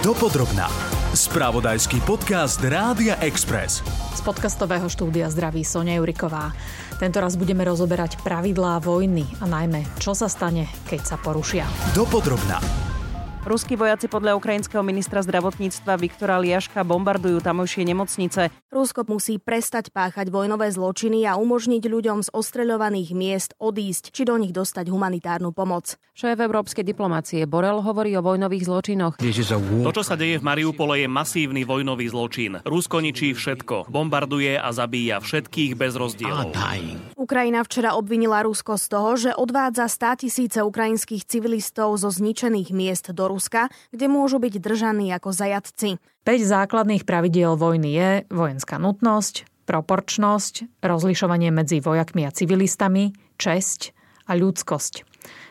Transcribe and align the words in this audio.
Dopodrobná. 0.00 0.64
Spravodajský 1.12 2.00
podcast 2.08 2.56
Rádia 2.64 3.20
Express. 3.20 3.84
Z 4.16 4.24
podcastového 4.24 4.88
štúdia 4.88 5.28
zdraví 5.28 5.60
Sonia 5.60 6.00
Juriková. 6.00 6.56
Tento 6.96 7.20
raz 7.20 7.36
budeme 7.36 7.68
rozoberať 7.68 8.16
pravidlá 8.24 8.80
vojny 8.80 9.28
a 9.44 9.44
najmä, 9.44 9.84
čo 10.00 10.16
sa 10.16 10.32
stane, 10.32 10.64
keď 10.88 11.04
sa 11.04 11.16
porušia. 11.20 11.68
Dopodrobná. 11.92 12.89
Ruskí 13.40 13.72
vojaci 13.72 14.04
podľa 14.04 14.36
ukrajinského 14.36 14.84
ministra 14.84 15.24
zdravotníctva 15.24 15.96
Viktora 15.96 16.36
Liaška 16.36 16.84
bombardujú 16.84 17.40
tamojšie 17.40 17.88
nemocnice. 17.88 18.52
Rusko 18.68 19.08
musí 19.08 19.40
prestať 19.40 19.88
páchať 19.88 20.28
vojnové 20.28 20.68
zločiny 20.68 21.24
a 21.24 21.40
umožniť 21.40 21.80
ľuďom 21.80 22.20
z 22.20 22.28
ostreľovaných 22.36 23.16
miest 23.16 23.56
odísť, 23.56 24.12
či 24.12 24.28
do 24.28 24.36
nich 24.36 24.52
dostať 24.52 24.92
humanitárnu 24.92 25.56
pomoc. 25.56 25.96
Šéf 26.12 26.36
európskej 26.36 26.84
diplomácie 26.84 27.48
Borel 27.48 27.80
hovorí 27.80 28.12
o 28.12 28.20
vojnových 28.20 28.68
zločinoch. 28.68 29.14
To, 29.16 29.90
čo 29.96 30.04
sa 30.04 30.20
deje 30.20 30.36
v 30.36 30.44
Mariupole, 30.44 31.00
je 31.00 31.08
masívny 31.08 31.64
vojnový 31.64 32.12
zločin. 32.12 32.60
Rusko 32.60 33.00
ničí 33.00 33.32
všetko, 33.32 33.88
bombarduje 33.88 34.60
a 34.60 34.68
zabíja 34.68 35.16
všetkých 35.16 35.80
bez 35.80 35.96
rozdielov. 35.96 36.52
Ukrajina 37.30 37.62
včera 37.62 37.94
obvinila 37.94 38.42
Rusko 38.42 38.74
z 38.74 38.86
toho, 38.90 39.10
že 39.14 39.30
odvádza 39.30 39.86
100 39.86 40.26
tisíce 40.26 40.58
ukrajinských 40.66 41.22
civilistov 41.22 41.94
zo 41.94 42.10
zničených 42.10 42.74
miest 42.74 43.14
do 43.14 43.30
Ruska, 43.30 43.70
kde 43.94 44.10
môžu 44.10 44.42
byť 44.42 44.58
držaní 44.58 45.14
ako 45.14 45.30
zajatci. 45.30 46.02
5 46.26 46.26
základných 46.26 47.06
pravidiel 47.06 47.54
vojny 47.54 47.90
je 47.94 48.10
vojenská 48.34 48.82
nutnosť, 48.82 49.46
proporčnosť, 49.62 50.82
rozlišovanie 50.82 51.54
medzi 51.54 51.78
vojakmi 51.78 52.26
a 52.26 52.34
civilistami, 52.34 53.14
česť 53.38 53.94
a 54.26 54.34
ľudskosť. 54.34 55.09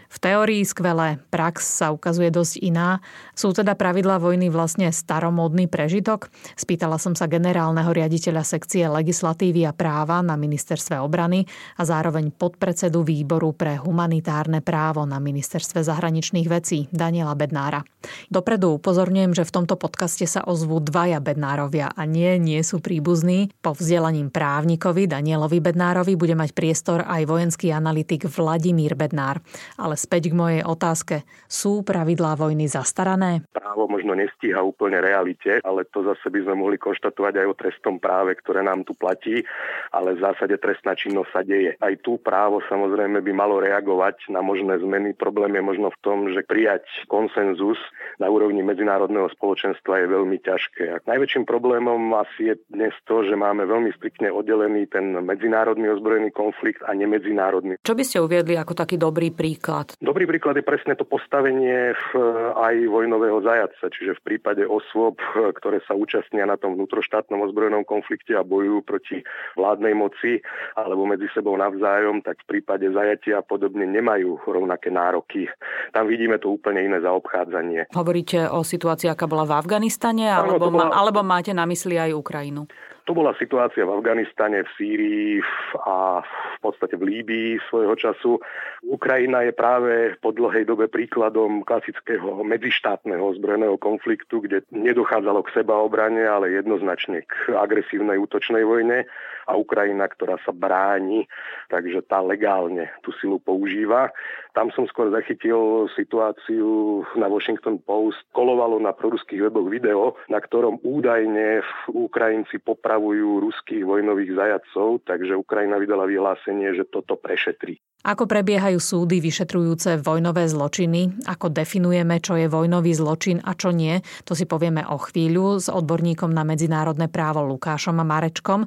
V 0.09 0.17
teórii 0.17 0.65
skvelé, 0.65 1.21
prax 1.29 1.69
sa 1.69 1.93
ukazuje 1.93 2.33
dosť 2.33 2.65
iná. 2.65 2.97
Sú 3.37 3.53
teda 3.53 3.77
pravidlá 3.77 4.17
vojny 4.17 4.49
vlastne 4.49 4.89
staromódny 4.89 5.69
prežitok? 5.69 6.33
Spýtala 6.57 6.97
som 6.97 7.13
sa 7.13 7.29
generálneho 7.29 7.93
riaditeľa 7.93 8.41
sekcie 8.41 8.89
legislatívy 8.89 9.69
a 9.69 9.71
práva 9.71 10.25
na 10.25 10.33
ministerstve 10.33 10.97
obrany 10.97 11.45
a 11.77 11.85
zároveň 11.85 12.33
podpredsedu 12.33 13.05
výboru 13.05 13.53
pre 13.53 13.77
humanitárne 13.77 14.65
právo 14.65 15.05
na 15.05 15.21
ministerstve 15.21 15.85
zahraničných 15.85 16.49
vecí 16.49 16.89
Daniela 16.89 17.37
Bednára. 17.37 17.85
Dopredu 18.33 18.81
upozorňujem, 18.81 19.37
že 19.37 19.45
v 19.45 19.53
tomto 19.61 19.77
podcaste 19.77 20.25
sa 20.25 20.41
ozvú 20.41 20.81
dvaja 20.81 21.21
Bednárovia 21.21 21.93
a 21.93 22.09
nie, 22.09 22.41
nie 22.41 22.65
sú 22.65 22.81
príbuzní. 22.81 23.53
Po 23.61 23.77
vzdelaním 23.77 24.33
právnikovi 24.33 25.05
Danielovi 25.05 25.61
Bednárovi 25.61 26.17
bude 26.17 26.33
mať 26.33 26.57
priestor 26.57 27.05
aj 27.05 27.29
vojenský 27.29 27.69
analytik 27.69 28.25
Vladimír 28.25 28.97
Bednár. 28.97 29.45
Ale 29.77 29.98
späť 29.99 30.31
k 30.31 30.39
mojej 30.39 30.61
otázke. 30.63 31.27
Sú 31.51 31.83
pravidlá 31.83 32.39
vojny 32.39 32.71
zastarané? 32.71 33.43
Právo 33.51 33.91
možno 33.91 34.15
nestíha 34.15 34.63
úplne 34.63 35.03
realite, 35.03 35.59
ale 35.67 35.83
to 35.91 36.07
zase 36.07 36.31
by 36.31 36.39
sme 36.47 36.55
mohli 36.55 36.79
konštatovať 36.79 37.33
aj 37.43 37.47
o 37.51 37.57
trestnom 37.59 37.99
práve, 37.99 38.39
ktoré 38.39 38.63
nám 38.63 38.87
tu 38.87 38.95
platí, 38.95 39.43
ale 39.91 40.15
v 40.15 40.23
zásade 40.23 40.55
trestná 40.55 40.95
činnosť 40.95 41.29
sa 41.35 41.41
deje. 41.43 41.75
Aj 41.75 41.93
tu 41.99 42.15
právo 42.23 42.63
samozrejme 42.71 43.19
by 43.19 43.31
malo 43.35 43.59
reagovať 43.59 44.31
na 44.31 44.39
možné 44.39 44.79
zmeny. 44.79 45.11
Problém 45.17 45.59
je 45.59 45.63
možno 45.63 45.87
v 45.91 45.99
tom, 45.99 46.17
že 46.31 46.47
prijať 46.47 46.87
konsenzus 47.11 47.77
na 48.21 48.31
úrovni 48.31 48.63
medzinárodného 48.63 49.27
spoločenstva 49.35 50.05
je 50.05 50.07
veľmi 50.07 50.37
ťažké. 50.39 50.83
A 50.93 50.97
najväčším 51.03 51.43
problémom 51.43 51.99
asi 52.15 52.53
je 52.53 52.55
dnes 52.69 52.93
to, 53.09 53.25
že 53.25 53.35
máme 53.35 53.65
veľmi 53.65 53.91
striktne 53.97 54.29
oddelený 54.29 54.87
ten 54.87 55.17
medzinárodný 55.19 55.89
ozbrojený 55.97 56.29
konflikt 56.31 56.85
a 56.85 56.93
nemedzinárodný. 56.93 57.81
Čo 57.81 57.97
by 57.97 58.03
ste 58.05 58.21
uviedli 58.21 58.55
ako 58.55 58.77
taký 58.77 58.95
dobrý 59.01 59.33
príklad? 59.33 59.88
Dobrý 59.97 60.29
príklad 60.29 60.53
je 60.53 60.65
presne 60.65 60.93
to 60.93 61.01
postavenie 61.03 61.97
v, 61.97 62.05
aj 62.53 62.75
vojnového 62.85 63.41
zajaca, 63.41 63.89
čiže 63.89 64.21
v 64.21 64.25
prípade 64.25 64.61
osôb, 64.61 65.17
ktoré 65.33 65.81
sa 65.89 65.97
účastnia 65.97 66.45
na 66.45 66.61
tom 66.61 66.77
vnútroštátnom 66.77 67.41
ozbrojenom 67.49 67.81
konflikte 67.81 68.37
a 68.37 68.45
bojujú 68.45 68.85
proti 68.85 69.17
vládnej 69.57 69.97
moci 69.97 70.39
alebo 70.77 71.09
medzi 71.09 71.25
sebou 71.33 71.57
navzájom, 71.57 72.21
tak 72.21 72.39
v 72.45 72.57
prípade 72.57 72.85
zajatia 72.93 73.41
podobne 73.41 73.89
nemajú 73.89 74.45
rovnaké 74.45 74.93
nároky. 74.93 75.49
Tam 75.89 76.05
vidíme 76.05 76.37
to 76.37 76.53
úplne 76.53 76.85
iné 76.85 77.01
zaobchádzanie. 77.01 77.89
Hovoríte 77.91 78.45
o 78.49 78.61
situácii, 78.61 79.09
aká 79.09 79.25
bola 79.25 79.49
v 79.49 79.57
Afganistane, 79.57 80.29
alebo, 80.29 80.69
bola... 80.69 80.93
alebo 80.93 81.25
máte 81.25 81.51
na 81.55 81.65
mysli 81.65 81.97
aj 81.97 82.13
Ukrajinu? 82.13 82.69
To 83.09 83.17
bola 83.17 83.33
situácia 83.41 83.89
v 83.89 83.97
Afganistane, 83.97 84.61
v 84.61 84.69
Sýrii 84.77 85.41
a 85.81 86.21
v 86.21 86.57
podstate 86.61 86.93
v 86.93 87.09
Líbii 87.09 87.57
svojho 87.65 87.97
času. 87.97 88.37
Ukrajina 88.85 89.41
je 89.41 89.49
práve 89.49 90.13
po 90.21 90.29
dlhej 90.29 90.69
dobe 90.69 90.85
príkladom 90.85 91.65
klasického 91.65 92.45
medzištátneho 92.45 93.33
ozbrojeného 93.33 93.81
konfliktu, 93.81 94.45
kde 94.45 94.61
nedochádzalo 94.69 95.41
k 95.41 95.57
sebaobrane, 95.57 96.21
ale 96.21 96.53
jednoznačne 96.53 97.25
k 97.25 97.57
agresívnej 97.57 98.21
útočnej 98.21 98.61
vojne 98.61 99.09
a 99.49 99.57
Ukrajina, 99.57 100.05
ktorá 100.05 100.37
sa 100.45 100.53
bráni, 100.53 101.25
takže 101.73 102.05
tá 102.05 102.21
legálne 102.21 102.93
tú 103.01 103.09
silu 103.17 103.41
používa. 103.41 104.13
Tam 104.53 104.69
som 104.77 104.85
skôr 104.85 105.09
zachytil 105.09 105.89
situáciu 105.97 107.01
na 107.17 107.25
Washington 107.25 107.81
Post. 107.81 108.21
Kolovalo 108.29 108.77
na 108.77 108.93
proruských 108.93 109.49
weboch 109.49 109.65
video, 109.65 110.13
na 110.29 110.37
ktorom 110.37 110.77
údajne 110.85 111.65
Ukrajinci 111.89 112.61
popravujú 112.61 113.41
ruských 113.41 113.81
vojnových 113.81 114.37
zajacov, 114.37 115.01
takže 115.09 115.33
Ukrajina 115.33 115.81
vydala 115.81 116.05
vyhlásenie, 116.05 116.77
že 116.77 116.85
toto 116.85 117.17
prešetrí. 117.17 117.81
Ako 117.99 118.31
prebiehajú 118.31 118.79
súdy 118.79 119.19
vyšetrujúce 119.19 119.99
vojnové 119.99 120.47
zločiny? 120.47 121.19
Ako 121.27 121.51
definujeme, 121.51 122.23
čo 122.23 122.39
je 122.39 122.47
vojnový 122.47 122.95
zločin 122.95 123.43
a 123.43 123.51
čo 123.59 123.75
nie? 123.75 123.99
To 124.23 124.31
si 124.31 124.47
povieme 124.47 124.87
o 124.87 124.95
chvíľu 124.95 125.59
s 125.59 125.67
odborníkom 125.67 126.31
na 126.31 126.47
medzinárodné 126.47 127.11
právo 127.11 127.43
Lukášom 127.43 127.99
a 127.99 128.07
Marečkom. 128.07 128.63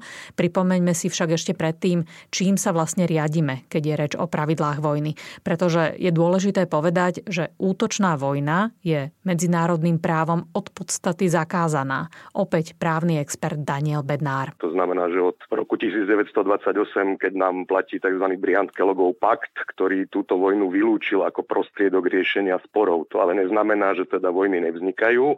Pripomeňme 0.73 0.97
si 0.97 1.13
však 1.13 1.37
ešte 1.37 1.53
predtým, 1.53 2.09
čím 2.33 2.57
sa 2.57 2.73
vlastne 2.73 3.05
riadime, 3.05 3.69
keď 3.69 3.83
je 3.85 3.93
reč 3.93 4.13
o 4.17 4.25
pravidlách 4.25 4.81
vojny. 4.81 5.21
Pretože 5.45 6.01
je 6.01 6.09
dôležité 6.09 6.65
povedať, 6.65 7.29
že 7.29 7.53
útočná 7.61 8.17
vojna 8.17 8.73
je 8.81 9.13
medzinárodným 9.29 10.01
právom 10.01 10.49
od 10.57 10.73
podstaty 10.73 11.29
zakázaná. 11.29 12.09
Opäť 12.33 12.73
právny 12.81 13.21
expert 13.21 13.61
Daniel 13.61 14.01
Bednár. 14.01 14.57
To 14.65 14.73
znamená, 14.73 15.13
že 15.13 15.21
od 15.21 15.37
roku 15.53 15.77
1928, 15.77 17.21
keď 17.21 17.33
nám 17.37 17.69
platí 17.69 18.01
tzv. 18.01 18.25
Briand-Kellogov 18.41 19.21
pakt, 19.21 19.53
ktorý 19.77 20.09
túto 20.09 20.41
vojnu 20.41 20.73
vylúčil 20.73 21.21
ako 21.21 21.45
prostriedok 21.45 22.09
riešenia 22.09 22.57
sporov. 22.65 23.13
To 23.13 23.21
ale 23.21 23.37
neznamená, 23.37 23.93
že 23.93 24.09
teda 24.09 24.33
vojny 24.33 24.65
nevznikajú 24.65 25.37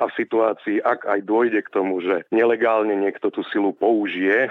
a 0.00 0.08
v 0.08 0.16
situácii, 0.16 0.80
ak 0.80 1.04
aj 1.04 1.20
dôjde 1.28 1.60
k 1.60 1.72
tomu, 1.76 2.00
že 2.00 2.24
nelegálne 2.32 2.96
niekto 2.96 3.28
tú 3.28 3.44
silu 3.52 3.76
použije, 3.76 4.48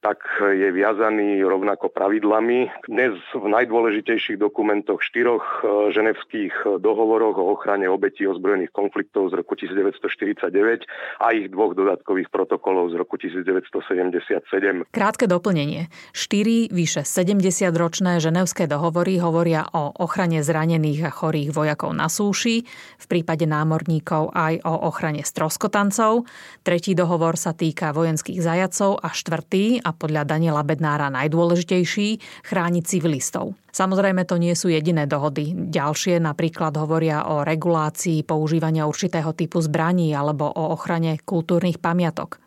tak 0.00 0.22
je 0.40 0.68
viazaný 0.72 1.40
rovnako 1.44 1.88
pravidlami. 1.88 2.70
Dnes 2.86 3.16
v 3.32 3.46
najdôležitejších 3.48 4.36
dokumentoch 4.36 5.00
štyroch 5.00 5.42
e, 5.42 5.92
ženevských 5.96 6.78
dohovoroch 6.78 7.36
o 7.40 7.56
ochrane 7.56 7.88
obetí 7.88 8.28
ozbrojených 8.28 8.70
konfliktov 8.70 9.32
z 9.34 9.40
roku 9.40 9.56
1949 9.56 10.86
a 11.20 11.26
ich 11.32 11.48
dvoch 11.50 11.72
dodatkových 11.74 12.28
protokolov 12.28 12.92
z 12.92 12.94
roku 13.00 13.16
1977. 13.16 14.88
Krátke 14.92 15.24
doplnenie. 15.26 15.88
Štyri 16.12 16.68
vyše 16.70 17.02
70-ročné 17.02 18.20
ženevské 18.20 18.68
dohovory 18.70 19.18
hovoria 19.18 19.66
o 19.74 19.90
ochrane 19.96 20.44
zranených 20.44 21.08
a 21.08 21.12
chorých 21.12 21.50
vojakov 21.50 21.92
na 21.96 22.06
súši, 22.06 22.62
v 23.00 23.06
prípade 23.08 23.44
námorníkov 23.48 24.32
aj 24.36 24.62
o 24.64 24.74
ochrane 24.86 25.26
stroskotancov, 25.26 26.28
tretí 26.62 26.92
dohovor 26.94 27.34
sa 27.34 27.56
týka 27.56 27.90
vojenských 27.90 28.38
zajacov 28.40 29.00
a 29.00 29.08
štvrtý, 29.10 29.49
a 29.82 29.90
podľa 29.90 30.22
Daniela 30.22 30.62
Bednára 30.62 31.10
najdôležitejší, 31.10 32.22
chrániť 32.46 32.84
civilistov. 32.86 33.58
Samozrejme 33.74 34.22
to 34.22 34.38
nie 34.38 34.54
sú 34.54 34.70
jediné 34.70 35.10
dohody. 35.10 35.54
Ďalšie 35.54 36.22
napríklad 36.22 36.74
hovoria 36.78 37.26
o 37.26 37.42
regulácii 37.42 38.22
používania 38.22 38.86
určitého 38.86 39.34
typu 39.34 39.58
zbraní 39.58 40.14
alebo 40.14 40.46
o 40.46 40.74
ochrane 40.74 41.18
kultúrnych 41.22 41.82
pamiatok. 41.82 42.38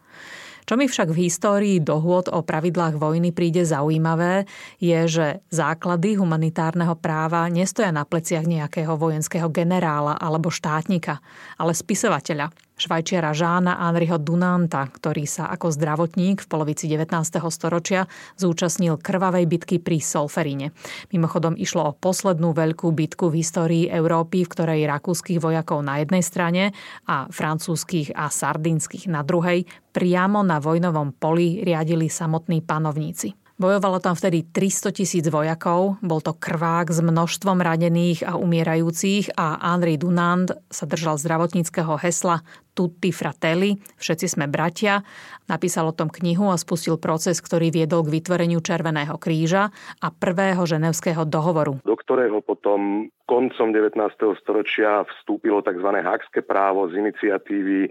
Čo 0.64 0.80
mi 0.80 0.88
však 0.88 1.12
v 1.12 1.28
histórii 1.28 1.78
dohôd 1.84 2.32
o 2.32 2.40
pravidlách 2.40 2.96
vojny 2.96 3.36
príde 3.36 3.68
zaujímavé, 3.68 4.48
je, 4.80 5.00
že 5.12 5.28
základy 5.52 6.16
humanitárneho 6.16 6.96
práva 6.96 7.52
nestoja 7.52 7.92
na 7.92 8.08
pleciach 8.08 8.48
nejakého 8.48 8.96
vojenského 8.96 9.52
generála 9.52 10.16
alebo 10.16 10.48
štátnika, 10.48 11.20
ale 11.60 11.76
spisovateľa, 11.76 12.56
švajčiara 12.78 13.32
Žána 13.36 13.78
Henriho 13.78 14.18
Dunanta, 14.18 14.88
ktorý 14.90 15.30
sa 15.30 15.52
ako 15.54 15.70
zdravotník 15.74 16.42
v 16.42 16.48
polovici 16.50 16.90
19. 16.90 17.14
storočia 17.54 18.10
zúčastnil 18.40 18.98
krvavej 18.98 19.46
bitky 19.46 19.78
pri 19.78 20.02
Solferine. 20.02 20.74
Mimochodom 21.14 21.54
išlo 21.54 21.94
o 21.94 21.96
poslednú 21.96 22.56
veľkú 22.56 22.90
bitku 22.90 23.30
v 23.30 23.44
histórii 23.44 23.86
Európy, 23.92 24.48
v 24.48 24.52
ktorej 24.52 24.90
rakúskych 24.90 25.38
vojakov 25.38 25.86
na 25.86 26.02
jednej 26.02 26.24
strane 26.26 26.64
a 27.06 27.30
francúzskych 27.30 28.16
a 28.18 28.32
sardínskych 28.32 29.12
na 29.12 29.22
druhej 29.22 29.68
priamo 29.94 30.42
na 30.42 30.58
vojnovom 30.58 31.14
poli 31.14 31.62
riadili 31.62 32.10
samotní 32.10 32.66
panovníci. 32.66 33.43
Bojovalo 33.54 34.02
tam 34.02 34.18
vtedy 34.18 34.50
300 34.50 34.98
tisíc 34.98 35.26
vojakov, 35.30 36.02
bol 36.02 36.26
to 36.26 36.34
krvák 36.34 36.90
s 36.90 36.98
množstvom 37.06 37.62
ranených 37.62 38.26
a 38.26 38.34
umierajúcich 38.34 39.38
a 39.38 39.62
Henri 39.62 40.02
Dunant 40.02 40.50
sa 40.74 40.90
držal 40.90 41.22
zdravotníckého 41.22 41.94
hesla 42.02 42.42
Tutti 42.74 43.14
Fratelli, 43.14 43.78
všetci 44.02 44.26
sme 44.26 44.50
bratia. 44.50 45.06
Napísal 45.46 45.86
o 45.86 45.94
tom 45.94 46.10
knihu 46.10 46.50
a 46.50 46.58
spustil 46.58 46.98
proces, 46.98 47.38
ktorý 47.38 47.70
viedol 47.70 48.02
k 48.10 48.18
vytvoreniu 48.18 48.58
Červeného 48.58 49.22
kríža 49.22 49.70
a 50.02 50.08
prvého 50.10 50.66
ženevského 50.66 51.22
dohovoru. 51.30 51.78
Do 51.86 51.94
ktorého 51.94 52.42
potom 52.42 53.14
koncom 53.24 53.72
19. 53.72 53.98
storočia 54.44 55.08
vstúpilo 55.08 55.64
tzv. 55.64 55.90
Hákske 55.90 56.44
právo 56.44 56.92
z 56.92 57.00
iniciatívy 57.00 57.88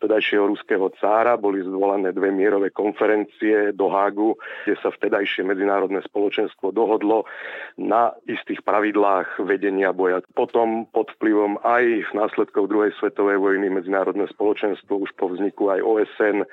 vtedajšieho 0.00 0.50
ruského 0.50 0.90
cára. 0.98 1.38
Boli 1.38 1.62
zvolané 1.62 2.10
dve 2.10 2.34
mierové 2.34 2.74
konferencie 2.74 3.70
do 3.76 3.86
Hágu, 3.88 4.34
kde 4.66 4.74
sa 4.82 4.90
vtedajšie 5.02 5.42
medzinárodné 5.42 5.98
spoločenstvo 6.06 6.70
dohodlo 6.70 7.26
na 7.74 8.14
istých 8.30 8.62
pravidlách 8.62 9.42
vedenia 9.42 9.90
boja. 9.90 10.22
Potom 10.38 10.86
pod 10.94 11.10
vplyvom 11.18 11.58
aj 11.66 12.14
následkov 12.14 12.70
druhej 12.70 12.94
svetovej 13.02 13.42
vojny 13.42 13.66
medzinárodné 13.66 14.30
spoločenstvo 14.30 15.02
už 15.02 15.10
po 15.18 15.34
vzniku 15.34 15.74
aj 15.74 15.82
OSN 15.82 16.46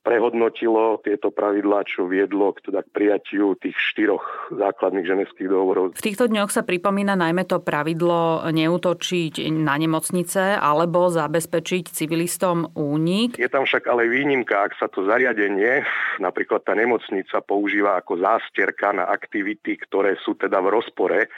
prehodnotilo 0.00 1.00
tieto 1.04 1.28
pravidlá, 1.28 1.84
čo 1.84 2.08
viedlo 2.08 2.56
k, 2.56 2.72
teda 2.72 2.80
k 2.84 2.88
prijatiu 2.90 3.52
tých 3.60 3.76
štyroch 3.76 4.24
základných 4.52 5.06
ženevských 5.06 5.48
dohovorov. 5.48 5.92
V 5.96 6.06
týchto 6.06 6.26
dňoch 6.32 6.48
sa 6.48 6.64
pripomína 6.64 7.20
najmä 7.20 7.44
to 7.44 7.60
pravidlo 7.60 8.48
neutočiť 8.48 9.52
na 9.52 9.76
nemocnice 9.76 10.56
alebo 10.56 11.12
zabezpečiť 11.12 11.92
civilistom 11.92 12.72
únik. 12.72 13.36
Je 13.36 13.52
tam 13.52 13.68
však 13.68 13.84
ale 13.92 14.08
výnimka, 14.08 14.68
ak 14.68 14.80
sa 14.80 14.88
to 14.88 15.04
zariadenie, 15.04 15.84
napríklad 16.16 16.64
tá 16.64 16.72
nemocnica, 16.72 17.44
používa 17.44 18.00
ako 18.00 18.24
zásterka 18.24 18.96
na 18.96 19.04
aktivity, 19.08 19.76
ktoré 19.76 20.16
sú 20.24 20.32
teda 20.36 20.64
v 20.64 20.80
rozpore 20.80 21.28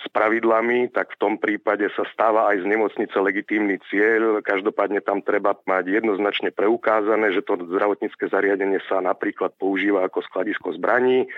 s 0.00 0.06
pravidlami, 0.08 0.88
tak 0.96 1.12
v 1.12 1.20
tom 1.20 1.34
prípade 1.36 1.84
sa 1.92 2.08
stáva 2.08 2.48
aj 2.48 2.64
z 2.64 2.66
nemocnice 2.72 3.16
legitímny 3.20 3.76
cieľ. 3.92 4.40
Každopádne 4.40 5.04
tam 5.04 5.20
treba 5.20 5.52
mať 5.68 6.00
jednoznačne 6.00 6.56
preukázané, 6.56 7.36
že 7.36 7.44
to 7.44 7.60
zdravotnícke 7.60 8.24
zariadenie 8.32 8.80
sa 8.88 9.04
napríklad 9.04 9.52
používa 9.60 10.08
ako 10.08 10.24
skladisko 10.24 10.72
zbraní 10.80 11.28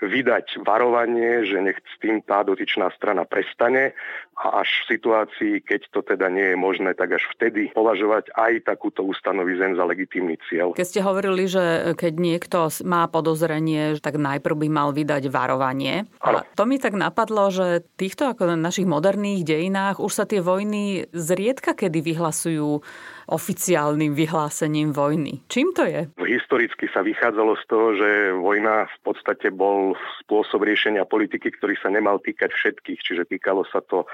vydať 0.00 0.64
varovanie, 0.64 1.44
že 1.44 1.60
nech 1.60 1.76
s 1.80 1.96
tým 2.00 2.22
tá 2.24 2.40
dotyčná 2.46 2.88
strana 2.96 3.28
prestane 3.28 3.92
a 4.40 4.64
až 4.64 4.68
v 4.84 4.96
situácii, 4.96 5.54
keď 5.60 5.80
to 5.92 6.00
teda 6.00 6.32
nie 6.32 6.54
je 6.54 6.56
možné, 6.56 6.96
tak 6.96 7.12
až 7.18 7.24
vtedy 7.36 7.68
považovať 7.76 8.32
aj 8.32 8.64
takúto 8.64 9.04
ustanovizem 9.04 9.76
za 9.76 9.84
legitímny 9.84 10.40
cieľ. 10.48 10.72
Keď 10.72 10.88
ste 10.88 11.04
hovorili, 11.04 11.44
že 11.44 11.92
keď 11.98 12.14
niekto 12.16 12.72
má 12.88 13.04
podozrenie, 13.10 14.00
tak 14.00 14.16
najprv 14.16 14.56
by 14.64 14.68
mal 14.72 14.88
vydať 14.96 15.28
varovanie. 15.28 16.08
Ano. 16.24 16.40
A 16.40 16.48
to 16.56 16.64
mi 16.64 16.80
tak 16.80 16.96
napadlo, 16.96 17.52
že 17.52 17.84
týchto 18.00 18.32
ako 18.32 18.48
na 18.48 18.56
našich 18.56 18.88
moderných 18.88 19.44
dejinách 19.44 20.00
už 20.00 20.12
sa 20.12 20.24
tie 20.24 20.40
vojny 20.40 21.12
zriedka 21.12 21.76
kedy 21.76 22.00
vyhlasujú 22.00 22.84
oficiálnym 23.30 24.12
vyhlásením 24.12 24.92
vojny. 24.92 25.46
Čím 25.46 25.72
to 25.72 25.86
je? 25.86 26.10
Historicky 26.18 26.90
sa 26.90 27.06
vychádzalo 27.06 27.54
z 27.56 27.64
toho, 27.70 27.88
že 27.94 28.10
vojna 28.34 28.90
v 28.90 28.98
podstate 29.06 29.54
bol 29.54 29.94
spôsob 30.26 30.66
riešenia 30.66 31.06
politiky, 31.06 31.54
ktorý 31.54 31.78
sa 31.78 31.88
nemal 31.88 32.18
týkať 32.18 32.50
všetkých, 32.50 33.00
čiže 33.00 33.22
týkalo 33.30 33.62
sa 33.70 33.80
to 33.86 34.04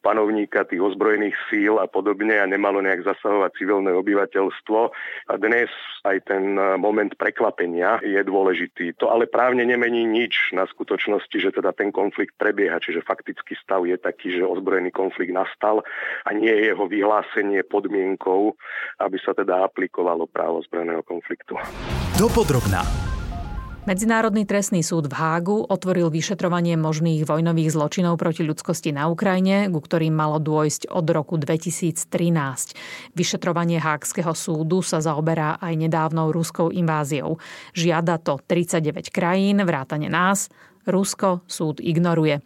panovníka, 0.00 0.64
tých 0.64 0.80
ozbrojených 0.80 1.34
síl 1.50 1.76
a 1.82 1.90
podobne 1.90 2.38
a 2.38 2.46
nemalo 2.46 2.78
nejak 2.78 3.04
zasahovať 3.04 3.50
civilné 3.58 3.90
obyvateľstvo. 3.94 4.80
A 5.28 5.34
dnes 5.36 5.68
aj 6.06 6.30
ten 6.30 6.54
moment 6.78 7.10
prekvapenia 7.18 8.00
je 8.06 8.22
dôležitý. 8.22 8.96
To 9.02 9.10
ale 9.10 9.26
právne 9.26 9.66
nemení 9.66 10.06
nič 10.06 10.54
na 10.54 10.64
skutočnosti, 10.70 11.36
že 11.36 11.50
teda 11.50 11.74
ten 11.74 11.90
konflikt 11.90 12.38
prebieha, 12.38 12.78
čiže 12.78 13.04
faktický 13.04 13.58
stav 13.58 13.82
je 13.84 13.98
taký, 13.98 14.38
že 14.38 14.46
ozbrojený 14.46 14.94
konflikt 14.94 15.34
nastal 15.34 15.82
a 16.24 16.30
nie 16.30 16.50
je 16.50 16.70
jeho 16.72 16.84
vyhlásenie 16.86 17.66
podmienkou 17.66 18.54
aby 18.98 19.16
sa 19.20 19.34
teda 19.34 19.64
aplikovalo 19.66 20.26
právo 20.26 20.62
zbrojného 20.64 21.02
konfliktu. 21.02 21.58
Dopodrobná. 22.18 22.84
Medzinárodný 23.88 24.44
trestný 24.44 24.84
súd 24.84 25.08
v 25.08 25.16
Hágu 25.16 25.64
otvoril 25.64 26.12
vyšetrovanie 26.12 26.76
možných 26.76 27.24
vojnových 27.24 27.72
zločinov 27.72 28.20
proti 28.20 28.44
ľudskosti 28.44 28.92
na 28.92 29.08
Ukrajine, 29.08 29.64
ku 29.72 29.80
ktorým 29.80 30.12
malo 30.12 30.36
dôjsť 30.36 30.92
od 30.92 31.08
roku 31.08 31.40
2013. 31.40 32.04
Vyšetrovanie 33.16 33.80
Hákského 33.80 34.36
súdu 34.36 34.84
sa 34.84 35.00
zaoberá 35.00 35.56
aj 35.56 35.72
nedávnou 35.88 36.36
ruskou 36.36 36.68
inváziou. 36.68 37.40
Žiada 37.72 38.20
to 38.20 38.36
39 38.44 39.08
krajín, 39.08 39.64
vrátane 39.64 40.12
nás. 40.12 40.52
Rusko 40.84 41.48
súd 41.48 41.80
ignoruje. 41.80 42.44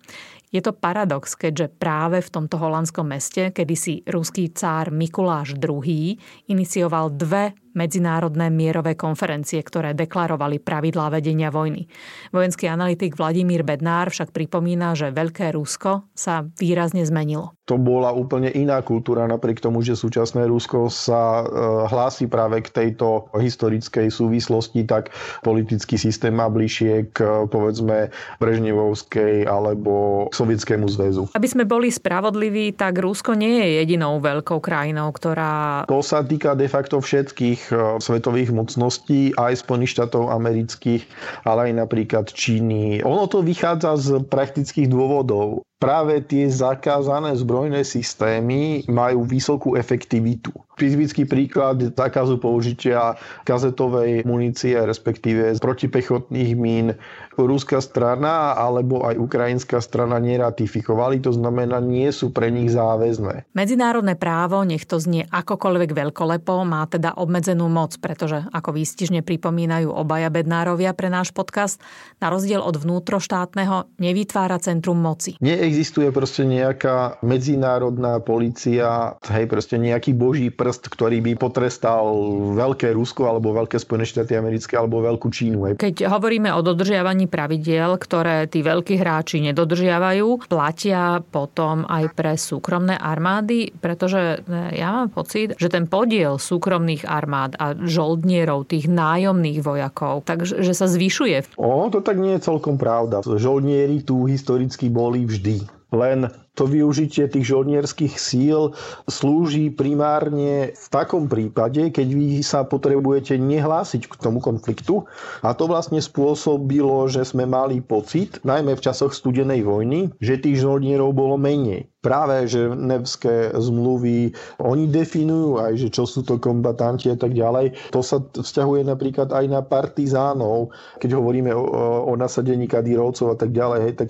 Je 0.53 0.61
to 0.61 0.77
paradox, 0.77 1.33
keďže 1.33 1.73
práve 1.81 2.21
v 2.21 2.29
tomto 2.29 2.61
holandskom 2.61 3.09
meste 3.09 3.57
kedysi 3.57 4.05
ruský 4.05 4.53
cár 4.53 4.93
Mikuláš 4.93 5.57
II 5.57 6.21
inicioval 6.53 7.09
dve 7.17 7.57
medzinárodné 7.73 8.53
mierové 8.53 8.95
konferencie, 8.95 9.61
ktoré 9.65 9.97
deklarovali 9.97 10.61
pravidlá 10.61 11.09
vedenia 11.09 11.49
vojny. 11.49 11.89
Vojenský 12.31 12.69
analytik 12.69 13.17
Vladimír 13.17 13.65
Bednár 13.65 14.13
však 14.13 14.31
pripomína, 14.33 14.93
že 14.93 15.13
Veľké 15.13 15.57
Rusko 15.57 16.13
sa 16.13 16.45
výrazne 16.61 17.03
zmenilo. 17.05 17.57
To 17.71 17.79
bola 17.79 18.13
úplne 18.13 18.51
iná 18.53 18.83
kultúra, 18.83 19.25
napriek 19.25 19.63
tomu, 19.63 19.81
že 19.81 19.97
súčasné 19.97 20.45
Rusko 20.51 20.91
sa 20.93 21.41
e, 21.41 21.45
hlási 21.89 22.27
práve 22.27 22.61
k 22.61 22.69
tejto 22.69 23.31
historickej 23.33 24.11
súvislosti, 24.11 24.85
tak 24.85 25.15
politický 25.47 25.97
systém 25.97 26.35
má 26.37 26.51
bližšie 26.51 27.15
k 27.15 27.49
povedzme 27.49 28.11
Brežnevovskej 28.43 29.47
alebo 29.47 30.27
Sovietskému 30.43 30.87
zväzu. 30.91 31.31
Aby 31.39 31.47
sme 31.47 31.65
boli 31.65 31.89
spravodliví, 31.89 32.75
tak 32.75 32.99
Rusko 32.99 33.39
nie 33.39 33.63
je 33.63 33.69
jedinou 33.79 34.19
veľkou 34.19 34.59
krajinou, 34.59 35.15
ktorá... 35.15 35.87
To 35.87 36.03
sa 36.03 36.27
týka 36.27 36.59
de 36.59 36.67
facto 36.67 36.99
všetkých 36.99 37.71
e, 37.71 38.03
svetových 38.03 38.51
mocností, 38.51 39.31
aj 39.39 39.63
Spojených 39.63 39.95
štátov 40.03 40.35
amerických, 40.35 41.07
ale 41.47 41.71
aj 41.71 41.87
napríklad 41.87 42.27
Číny. 42.35 43.01
Ono 43.07 43.31
to 43.31 43.47
vychádza 43.47 43.95
z 44.03 44.09
praktických 44.27 44.91
dôvodov 44.91 45.63
práve 45.83 46.23
tie 46.23 46.47
zakázané 46.47 47.35
zbrojné 47.35 47.83
systémy 47.83 48.87
majú 48.87 49.27
vysokú 49.27 49.75
efektivitu. 49.75 50.55
Typický 50.79 51.27
príklad 51.29 51.93
zákazu 51.93 52.39
použitia 52.39 53.19
kazetovej 53.45 54.23
munície, 54.25 54.79
respektíve 54.79 55.59
protipechotných 55.59 56.51
mín, 56.57 56.95
ruská 57.37 57.83
strana 57.83 58.57
alebo 58.57 59.05
aj 59.05 59.21
ukrajinská 59.21 59.83
strana 59.85 60.17
neratifikovali, 60.17 61.21
to 61.21 61.35
znamená, 61.35 61.79
nie 61.83 62.09
sú 62.09 62.33
pre 62.33 62.49
nich 62.49 62.73
záväzné. 62.73 63.53
Medzinárodné 63.53 64.17
právo, 64.17 64.65
nech 64.65 64.89
to 64.89 64.97
znie 64.97 65.29
akokoľvek 65.29 65.91
veľkolepo, 65.93 66.65
má 66.65 66.89
teda 66.89 67.21
obmedzenú 67.21 67.69
moc, 67.69 67.99
pretože, 68.01 68.41
ako 68.51 68.73
výstižne 68.73 69.21
pripomínajú 69.21 69.93
obaja 69.93 70.33
bednárovia 70.33 70.97
pre 70.97 71.13
náš 71.13 71.37
podcast, 71.37 71.79
na 72.17 72.33
rozdiel 72.33 72.65
od 72.65 72.81
vnútroštátneho 72.81 73.93
nevytvára 74.01 74.57
centrum 74.57 74.97
moci. 74.97 75.37
Neexistuje 75.73 76.13
proste 76.13 76.45
nejaká 76.45 77.17
medzinárodná 77.25 78.21
policia, 78.21 79.17
hej, 79.25 79.49
proste 79.49 79.81
nejaký 79.81 80.13
boží 80.13 80.53
prst, 80.53 80.93
ktorý 80.93 81.25
by 81.25 81.33
potrestal 81.41 82.13
veľké 82.53 82.93
Rusko 82.93 83.25
alebo 83.25 83.57
veľké 83.57 83.81
Spojené 83.81 84.05
štáty 84.05 84.37
americké 84.37 84.77
alebo 84.77 85.01
veľkú 85.01 85.33
Čínu. 85.33 85.65
Hej. 85.65 85.73
Keď 85.81 86.13
hovoríme 86.13 86.53
o 86.53 86.61
dodržiavaní 86.61 87.25
pravidiel, 87.25 87.97
ktoré 87.97 88.53
tí 88.53 88.61
veľkí 88.61 89.01
hráči 89.01 89.41
nedodržiavajú, 89.49 90.45
platia 90.45 91.25
potom 91.25 91.89
aj 91.89 92.13
pre 92.13 92.37
súkromné 92.37 93.01
armády, 93.01 93.73
pretože 93.73 94.45
e, 94.45 94.77
ja 94.77 94.93
mám 94.93 95.09
pocit, 95.09 95.57
že 95.57 95.73
ten 95.73 95.89
podiel 95.89 96.37
súkromných 96.37 97.09
armád 97.09 97.57
a 97.57 97.73
žoldnierov, 97.73 98.69
tých 98.69 98.93
nájomných 98.93 99.65
vojakov, 99.65 100.29
takže 100.29 100.77
sa 100.77 100.85
zvyšuje. 100.85 101.57
O, 101.57 101.89
to 101.89 102.05
tak 102.05 102.21
nie 102.21 102.37
je 102.37 102.45
celkom 102.45 102.77
pravda. 102.77 103.25
Žoldnieri 103.25 104.05
tu 104.05 104.29
historicky 104.29 104.93
boli 104.93 105.25
vždy. 105.25 105.62
Lena 105.93 106.29
to 106.53 106.69
využitie 106.69 107.33
tých 107.33 107.49
žoldnierských 107.49 108.15
síl 108.21 108.77
slúži 109.09 109.73
primárne 109.73 110.77
v 110.77 110.87
takom 110.93 111.25
prípade, 111.25 111.89
keď 111.89 112.09
vy 112.13 112.27
sa 112.45 112.69
potrebujete 112.69 113.41
nehlásiť 113.41 114.05
k 114.05 114.15
tomu 114.21 114.45
konfliktu. 114.45 115.09
A 115.41 115.57
to 115.57 115.65
vlastne 115.65 115.99
spôsobilo, 115.99 117.09
že 117.09 117.25
sme 117.25 117.49
mali 117.49 117.81
pocit, 117.81 118.37
najmä 118.45 118.77
v 118.77 118.85
časoch 118.85 119.17
studenej 119.17 119.65
vojny, 119.65 120.13
že 120.21 120.41
tých 120.41 120.61
žoldnierov 120.61 121.17
bolo 121.17 121.41
menej 121.41 121.89
práve 122.03 122.51
že 122.51 122.67
nevské 122.67 123.55
zmluvy, 123.55 124.35
oni 124.59 124.91
definujú 124.91 125.63
aj, 125.63 125.73
že 125.79 125.89
čo 125.95 126.03
sú 126.03 126.27
to 126.27 126.43
kombatanti 126.43 127.15
a 127.15 127.17
tak 127.17 127.31
ďalej. 127.31 127.95
To 127.95 128.03
sa 128.03 128.19
vzťahuje 128.19 128.91
napríklad 128.91 129.31
aj 129.31 129.45
na 129.47 129.63
partizánov, 129.63 130.75
keď 130.99 131.15
hovoríme 131.15 131.55
o, 131.55 131.63
o 132.11 132.13
nasadení 132.19 132.67
kadírovcov 132.67 133.27
a 133.33 133.37
tak 133.39 133.55
ďalej, 133.55 133.79
hej, 133.87 133.95
tak 133.95 134.09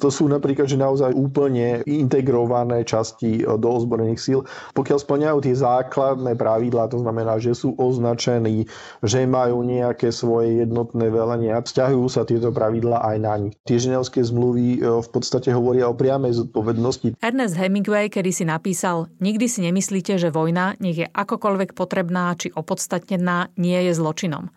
to 0.00 0.08
sú 0.08 0.24
napríklad, 0.32 0.64
že 0.64 0.80
naozaj 0.80 1.12
úplne 1.12 1.35
úplne 1.36 1.84
integrované 1.84 2.80
časti 2.88 3.44
do 3.44 3.68
ozbrojených 3.68 4.20
síl. 4.24 4.40
Pokiaľ 4.72 4.98
splňajú 5.04 5.38
tie 5.44 5.52
základné 5.52 6.32
pravidlá, 6.32 6.88
to 6.88 7.04
znamená, 7.04 7.36
že 7.36 7.52
sú 7.52 7.76
označení, 7.76 8.64
že 9.04 9.28
majú 9.28 9.60
nejaké 9.60 10.08
svoje 10.08 10.64
jednotné 10.64 11.12
velenia, 11.12 11.60
vzťahujú 11.60 12.08
sa 12.08 12.24
tieto 12.24 12.48
pravidlá 12.48 13.04
aj 13.04 13.16
na 13.20 13.34
nich. 13.36 13.54
Tie 13.68 13.76
ženevské 13.76 14.24
zmluvy 14.24 14.80
e, 14.80 15.04
v 15.04 15.08
podstate 15.12 15.52
hovoria 15.52 15.92
o 15.92 15.94
priamej 15.94 16.40
zodpovednosti. 16.40 17.20
Ernest 17.20 17.60
Hemingway 17.60 18.08
kedy 18.08 18.32
si 18.32 18.48
napísal, 18.48 19.12
nikdy 19.20 19.44
si 19.44 19.60
nemyslíte, 19.60 20.16
že 20.16 20.32
vojna, 20.32 20.72
nech 20.80 21.04
je 21.04 21.06
akokoľvek 21.12 21.76
potrebná 21.76 22.32
či 22.40 22.48
opodstatnená, 22.48 23.52
nie 23.60 23.76
je 23.84 23.92
zločinom. 23.92 24.48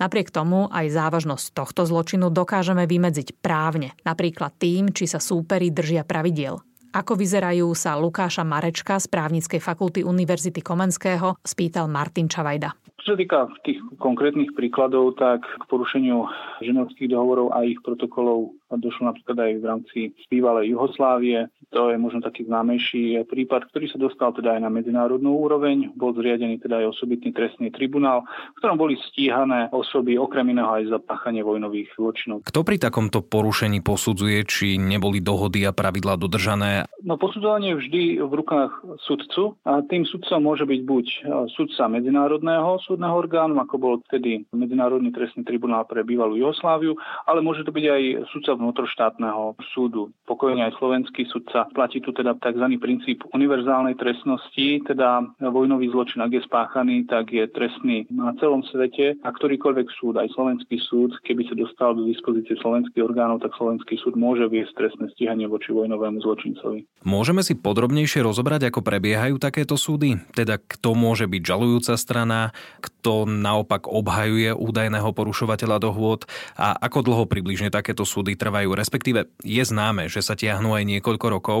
Napriek 0.00 0.32
tomu 0.32 0.68
aj 0.70 0.92
závažnosť 0.92 1.56
tohto 1.56 1.82
zločinu 1.84 2.32
dokážeme 2.32 2.86
vymedziť 2.88 3.40
právne, 3.40 3.92
napríklad 4.06 4.56
tým, 4.56 4.92
či 4.92 5.10
sa 5.10 5.20
súperi 5.20 5.72
držia 5.72 6.06
pravidiel. 6.06 6.60
Ako 6.92 7.16
vyzerajú 7.16 7.72
sa 7.72 7.96
Lukáša 7.96 8.44
Marečka 8.44 9.00
z 9.00 9.08
právnickej 9.08 9.64
fakulty 9.64 10.04
Univerzity 10.04 10.60
Komenského, 10.60 11.40
spýtal 11.40 11.88
Martin 11.88 12.28
Čavajda. 12.28 12.76
Čo 13.02 13.14
sa 13.14 13.18
týka 13.18 13.50
tých 13.66 13.82
konkrétnych 13.98 14.54
príkladov, 14.54 15.18
tak 15.18 15.42
k 15.42 15.64
porušeniu 15.66 16.30
ženovských 16.62 17.10
dohovorov 17.10 17.50
a 17.50 17.66
ich 17.66 17.82
protokolov 17.82 18.54
došlo 18.72 19.10
napríklad 19.10 19.36
aj 19.36 19.52
v 19.58 19.64
rámci 19.66 19.98
bývalej 20.30 20.72
Juhoslávie. 20.72 21.50
To 21.74 21.90
je 21.92 21.98
možno 21.98 22.22
taký 22.22 22.46
známejší 22.46 23.26
prípad, 23.26 23.68
ktorý 23.68 23.90
sa 23.90 23.98
dostal 23.98 24.32
teda 24.32 24.56
aj 24.56 24.60
na 24.64 24.70
medzinárodnú 24.70 25.34
úroveň. 25.34 25.92
Bol 25.98 26.14
zriadený 26.14 26.62
teda 26.62 26.78
aj 26.80 26.96
osobitný 26.96 27.34
trestný 27.34 27.68
tribunál, 27.74 28.24
v 28.54 28.58
ktorom 28.62 28.78
boli 28.78 28.94
stíhané 29.10 29.68
osoby 29.74 30.16
okrem 30.16 30.54
iného 30.54 30.70
aj 30.70 30.88
za 30.88 30.98
páchanie 31.02 31.42
vojnových 31.42 31.92
zločinov. 31.98 32.46
Kto 32.46 32.64
pri 32.64 32.80
takomto 32.80 33.20
porušení 33.20 33.82
posudzuje, 33.82 34.46
či 34.46 34.78
neboli 34.78 35.18
dohody 35.20 35.66
a 35.66 35.74
pravidlá 35.74 36.16
dodržané? 36.16 36.86
No 37.02 37.18
posudzovanie 37.18 37.74
je 37.74 37.80
vždy 37.82 38.02
v 38.22 38.32
rukách 38.32 38.72
sudcu 39.04 39.58
a 39.66 39.82
tým 39.84 40.06
sudcom 40.06 40.38
môže 40.38 40.64
byť 40.64 40.80
buď 40.86 41.06
sudca 41.52 41.90
medzinárodného 41.92 42.78
súdneho 42.92 43.16
orgánu, 43.16 43.56
ako 43.56 43.76
bol 43.80 43.94
vtedy 44.04 44.44
Medzinárodný 44.52 45.16
trestný 45.16 45.48
tribunál 45.48 45.88
pre 45.88 46.04
bývalú 46.04 46.36
Jugosláviu, 46.36 46.92
ale 47.24 47.40
môže 47.40 47.64
to 47.64 47.72
byť 47.72 47.86
aj 47.88 48.02
sudca 48.36 48.52
vnútroštátneho 48.60 49.56
súdu. 49.72 50.12
Pokojne 50.28 50.68
aj 50.68 50.76
slovenský 50.76 51.24
sudca. 51.32 51.64
Platí 51.72 52.04
tu 52.04 52.12
teda 52.12 52.36
tzv. 52.36 52.66
princíp 52.76 53.24
univerzálnej 53.32 53.96
trestnosti, 53.96 54.84
teda 54.84 55.24
vojnový 55.40 55.88
zločin, 55.88 56.20
ak 56.20 56.36
je 56.36 56.42
spáchaný, 56.44 57.08
tak 57.08 57.32
je 57.32 57.48
trestný 57.48 58.04
na 58.12 58.36
celom 58.36 58.60
svete 58.68 59.16
a 59.24 59.28
ktorýkoľvek 59.32 59.88
súd, 59.96 60.20
aj 60.20 60.28
slovenský 60.36 60.76
súd, 60.84 61.16
keby 61.24 61.48
sa 61.48 61.54
dostal 61.56 61.96
do 61.96 62.04
dispozície 62.04 62.58
slovenských 62.60 63.00
orgánov, 63.00 63.40
tak 63.40 63.56
slovenský 63.56 63.96
súd 63.96 64.20
môže 64.20 64.44
viesť 64.52 64.76
trestné 64.76 65.06
stíhanie 65.16 65.48
voči 65.48 65.72
vojnovému 65.72 66.20
zločincovi. 66.20 66.84
Môžeme 67.08 67.40
si 67.40 67.56
podrobnejšie 67.56 68.20
rozobrať, 68.20 68.68
ako 68.68 68.84
prebiehajú 68.84 69.40
takéto 69.40 69.80
súdy? 69.80 70.20
Teda 70.36 70.60
kto 70.60 70.92
môže 70.92 71.24
byť 71.24 71.42
žalujúca 71.42 71.94
strana, 71.96 72.50
kto 72.82 73.30
naopak 73.30 73.86
obhajuje 73.86 74.50
údajného 74.50 75.14
porušovateľa 75.14 75.78
dohôd 75.78 76.26
a 76.58 76.74
ako 76.82 77.06
dlho 77.06 77.24
približne 77.30 77.70
takéto 77.70 78.02
súdy 78.02 78.34
trvajú 78.34 78.74
respektíve 78.74 79.30
je 79.46 79.62
známe, 79.62 80.10
že 80.10 80.18
sa 80.18 80.34
tiahnú 80.34 80.74
aj 80.74 80.82
niekoľko 80.82 81.26
rokov. 81.30 81.60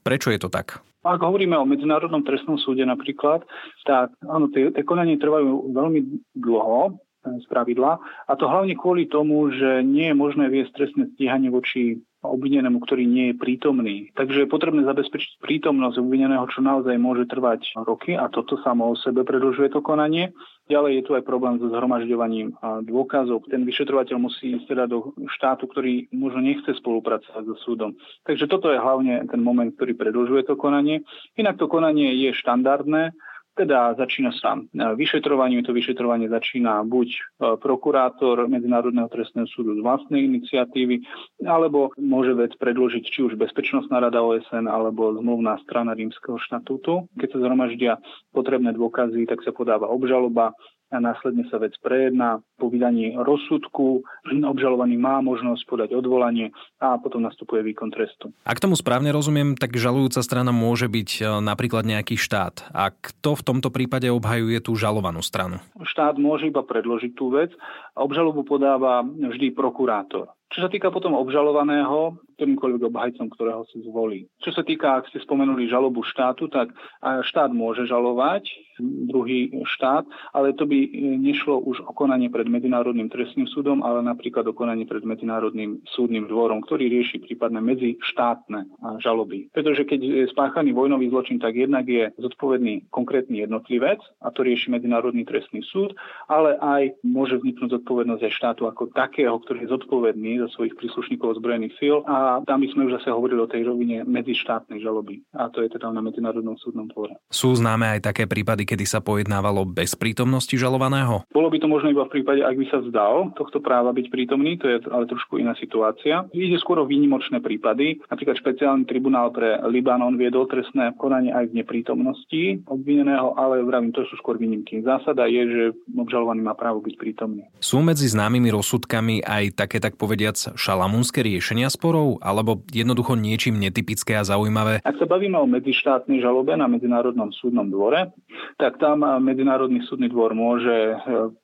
Prečo 0.00 0.32
je 0.32 0.40
to 0.40 0.48
tak? 0.48 0.80
Ak 1.02 1.18
hovoríme 1.18 1.58
o 1.58 1.66
Medzinárodnom 1.66 2.22
trestnom 2.22 2.56
súde 2.56 2.86
napríklad, 2.86 3.42
tak 3.82 4.14
áno, 4.22 4.48
tie, 4.54 4.70
tie 4.70 4.86
konanie 4.86 5.18
trvajú 5.18 5.74
veľmi 5.74 6.00
dlho, 6.38 6.96
z 7.22 7.46
pravidla. 7.46 8.02
A 8.26 8.32
to 8.34 8.50
hlavne 8.50 8.74
kvôli 8.74 9.06
tomu, 9.06 9.46
že 9.54 9.86
nie 9.86 10.10
je 10.10 10.16
možné 10.18 10.50
viesť 10.50 10.74
trestné 10.74 11.06
stíhanie 11.14 11.54
voči 11.54 12.02
obvinenému, 12.22 12.78
ktorý 12.78 13.02
nie 13.02 13.34
je 13.34 13.38
prítomný. 13.38 13.96
Takže 14.14 14.46
je 14.46 14.52
potrebné 14.52 14.86
zabezpečiť 14.86 15.42
prítomnosť 15.42 15.98
obvineného, 15.98 16.46
čo 16.48 16.62
naozaj 16.62 16.94
môže 16.96 17.26
trvať 17.26 17.74
roky 17.82 18.14
a 18.14 18.30
toto 18.30 18.56
samo 18.62 18.94
o 18.94 18.98
sebe 18.98 19.26
predlžuje 19.26 19.74
to 19.74 19.82
konanie. 19.82 20.30
Ďalej 20.70 20.92
je 20.94 21.02
tu 21.02 21.10
aj 21.18 21.26
problém 21.26 21.58
so 21.58 21.66
zhromažďovaním 21.68 22.54
dôkazov. 22.86 23.42
Ten 23.50 23.66
vyšetrovateľ 23.66 24.16
musí 24.22 24.54
ísť 24.54 24.70
teda 24.70 24.86
do 24.86 25.10
štátu, 25.34 25.66
ktorý 25.66 26.06
možno 26.14 26.40
nechce 26.46 26.70
spolupracovať 26.78 27.42
so 27.42 27.56
súdom. 27.66 27.98
Takže 28.22 28.46
toto 28.46 28.70
je 28.70 28.78
hlavne 28.78 29.26
ten 29.26 29.42
moment, 29.42 29.74
ktorý 29.74 29.98
predlžuje 29.98 30.46
to 30.46 30.54
konanie. 30.54 31.02
Inak 31.34 31.58
to 31.58 31.66
konanie 31.66 32.14
je 32.14 32.30
štandardné, 32.38 33.10
teda 33.52 33.94
začína 34.00 34.32
sa 34.32 34.56
vyšetrovanie, 34.72 35.60
to 35.60 35.76
vyšetrovanie 35.76 36.28
začína 36.32 36.80
buď 36.88 37.08
e, 37.12 37.20
prokurátor 37.60 38.48
Medzinárodného 38.48 39.12
trestného 39.12 39.44
súdu 39.52 39.76
z 39.76 39.84
vlastnej 39.84 40.24
iniciatívy, 40.24 41.04
alebo 41.44 41.92
môže 42.00 42.32
vec 42.32 42.56
predložiť 42.56 43.04
či 43.04 43.20
už 43.20 43.36
Bezpečnostná 43.36 44.00
rada 44.00 44.24
OSN 44.24 44.64
alebo 44.64 45.12
zmluvná 45.20 45.60
strana 45.68 45.92
Rímskeho 45.92 46.40
štatútu. 46.40 47.08
Keď 47.20 47.28
sa 47.36 47.38
zhromaždia 47.44 47.92
potrebné 48.32 48.72
dôkazy, 48.72 49.28
tak 49.28 49.44
sa 49.44 49.52
podáva 49.52 49.84
obžaloba 49.92 50.56
a 50.92 51.00
následne 51.00 51.48
sa 51.48 51.56
vec 51.56 51.72
prejedná. 51.80 52.44
Po 52.60 52.68
vydaní 52.68 53.16
rozsudku 53.16 54.04
obžalovaný 54.28 55.00
má 55.00 55.24
možnosť 55.24 55.64
podať 55.64 55.90
odvolanie 55.96 56.52
a 56.78 57.00
potom 57.00 57.24
nastupuje 57.24 57.64
výkon 57.72 57.88
trestu. 57.88 58.30
Ak 58.44 58.60
tomu 58.60 58.76
správne 58.76 59.10
rozumiem, 59.10 59.56
tak 59.56 59.74
žalujúca 59.74 60.20
strana 60.20 60.52
môže 60.52 60.86
byť 60.86 61.10
e, 61.18 61.20
napríklad 61.40 61.88
nejaký 61.88 62.20
štát. 62.20 62.68
A 62.76 62.92
kto 62.92 63.40
v 63.40 63.42
tomto 63.42 63.72
prípade 63.72 64.12
obhajuje 64.12 64.60
tú 64.60 64.76
žalovanú 64.76 65.24
stranu? 65.24 65.58
Štát 65.80 66.20
môže 66.20 66.52
iba 66.52 66.60
predložiť 66.60 67.12
tú 67.16 67.32
vec 67.32 67.50
a 67.96 68.04
obžalobu 68.04 68.44
podáva 68.44 69.00
vždy 69.02 69.56
prokurátor. 69.56 70.28
Čo 70.52 70.68
sa 70.68 70.70
týka 70.70 70.92
potom 70.92 71.16
obžalovaného, 71.16 72.20
ktorýmkoľvek 72.36 72.82
obhajcom, 72.92 73.26
ktorého 73.32 73.64
si 73.72 73.80
zvolí. 73.86 74.28
Čo 74.44 74.52
sa 74.52 74.62
týka, 74.66 75.00
ak 75.00 75.08
ste 75.08 75.22
spomenuli 75.24 75.70
žalobu 75.70 76.04
štátu, 76.04 76.52
tak 76.52 76.76
štát 77.00 77.54
môže 77.56 77.88
žalovať 77.88 78.50
druhý 78.82 79.52
štát, 79.62 80.08
ale 80.34 80.56
to 80.58 80.66
by 80.66 80.76
nešlo 81.20 81.60
už 81.62 81.86
o 81.86 81.92
konanie 81.94 82.32
pred 82.32 82.48
Medzinárodným 82.50 83.12
trestným 83.12 83.46
súdom, 83.46 83.84
ale 83.86 84.02
napríklad 84.02 84.42
o 84.48 84.56
konanie 84.56 84.88
pred 84.88 85.06
Medzinárodným 85.06 85.86
súdnym 85.86 86.26
dvorom, 86.26 86.64
ktorý 86.66 86.90
rieši 86.90 87.22
prípadne 87.22 87.62
medzištátne 87.62 88.66
žaloby. 88.98 89.52
Pretože 89.54 89.86
keď 89.86 90.00
je 90.02 90.32
spáchaný 90.34 90.74
vojnový 90.74 91.14
zločin, 91.14 91.38
tak 91.38 91.54
jednak 91.54 91.86
je 91.86 92.10
zodpovedný 92.18 92.90
konkrétny 92.90 93.46
jednotlivec 93.46 94.02
a 94.18 94.28
to 94.34 94.42
rieši 94.42 94.74
Medzinárodný 94.74 95.22
trestný 95.22 95.62
súd, 95.62 95.94
ale 96.26 96.58
aj 96.58 96.98
môže 97.06 97.38
vzniknúť 97.38 97.78
zodpovednosť 97.78 98.22
aj 98.26 98.32
štátu 98.34 98.62
ako 98.66 98.90
takého, 98.90 99.36
ktorý 99.38 99.62
je 99.62 99.72
zodpovedný 99.78 100.41
za 100.42 100.48
svojich 100.58 100.74
príslušníkov 100.74 101.38
ozbrojených 101.38 101.78
síl 101.78 102.02
a 102.04 102.42
tam 102.42 102.60
by 102.62 102.68
sme 102.74 102.90
už 102.90 102.98
zase 102.98 103.14
hovorili 103.14 103.40
o 103.42 103.50
tej 103.50 103.62
rovine 103.66 104.02
medzištátnej 104.02 104.82
žaloby. 104.82 105.22
A 105.38 105.46
to 105.48 105.62
je 105.62 105.70
teda 105.70 105.94
na 105.94 106.02
Medzinárodnom 106.02 106.58
súdnom 106.58 106.90
dvore. 106.90 107.14
Sú 107.30 107.54
známe 107.54 107.86
aj 107.98 108.10
také 108.12 108.26
prípady, 108.26 108.66
kedy 108.66 108.84
sa 108.84 108.98
pojednávalo 108.98 109.62
bez 109.62 109.94
prítomnosti 109.94 110.52
žalovaného? 110.52 111.22
Bolo 111.30 111.48
by 111.48 111.58
to 111.62 111.68
možno 111.70 111.94
iba 111.94 112.04
v 112.04 112.20
prípade, 112.20 112.42
ak 112.42 112.56
by 112.58 112.66
sa 112.68 112.78
zdal 112.90 113.30
tohto 113.38 113.62
práva 113.62 113.94
byť 113.94 114.06
prítomný, 114.10 114.58
to 114.58 114.66
je 114.66 114.82
ale 114.90 115.06
trošku 115.06 115.38
iná 115.38 115.54
situácia. 115.56 116.26
Ide 116.34 116.58
skôr 116.58 116.82
o 116.82 116.88
výnimočné 116.88 117.38
prípady. 117.38 118.02
Napríklad 118.10 118.40
špeciálny 118.40 118.84
tribunál 118.88 119.30
pre 119.30 119.62
Libanon 119.70 120.18
viedol 120.18 120.50
trestné 120.50 120.92
konanie 120.98 121.30
aj 121.30 121.52
v 121.52 121.62
neprítomnosti 121.62 122.42
obvineného, 122.66 123.38
ale 123.38 123.62
vravím, 123.62 123.94
to 123.94 124.04
sú 124.08 124.18
skôr 124.18 124.36
výnimky. 124.36 124.82
Zásada 124.82 125.28
je, 125.30 125.42
že 125.46 125.62
obžalovaný 125.94 126.42
má 126.42 126.54
právo 126.58 126.82
byť 126.82 126.94
prítomný. 126.98 127.46
Sú 127.62 127.80
medzi 127.84 128.08
známymi 128.10 128.50
rozsudkami 128.50 129.22
aj 129.22 129.44
také, 129.54 129.78
tak 129.78 129.94
povediac, 130.32 130.56
šalamúnske 130.56 131.20
riešenia 131.20 131.68
sporov? 131.68 132.16
alebo 132.22 132.64
jednoducho 132.72 133.18
niečím 133.18 133.60
netypické 133.60 134.16
a 134.16 134.24
zaujímavé? 134.24 134.80
Ak 134.84 134.96
sa 134.96 135.06
bavíme 135.06 135.36
o 135.36 135.46
medzištátnej 135.48 136.24
žalobe 136.24 136.56
na 136.56 136.68
Medzinárodnom 136.68 137.34
súdnom 137.34 137.68
dvore, 137.68 138.12
tak 138.56 138.80
tam 138.80 139.04
Medzinárodný 139.20 139.84
súdny 139.84 140.08
dvor 140.08 140.32
môže 140.32 140.72
e, 140.72 140.96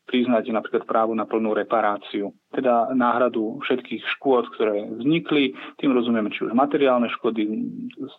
priznať 0.09 0.55
napríklad 0.55 0.85
právo 0.89 1.13
na 1.13 1.29
plnú 1.29 1.53
reparáciu, 1.53 2.33
teda 2.55 2.95
náhradu 2.97 3.61
všetkých 3.65 4.03
škôd, 4.19 4.49
ktoré 4.57 4.89
vznikli, 5.03 5.53
tým 5.83 5.93
rozumieme 5.93 6.33
či 6.33 6.49
už 6.49 6.57
materiálne 6.57 7.13
škody, 7.21 7.45